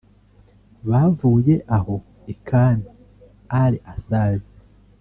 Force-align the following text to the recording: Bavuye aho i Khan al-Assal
Bavuye 0.89 1.55
aho 1.77 1.95
i 2.31 2.33
Khan 2.47 2.77
al-Assal 3.61 4.35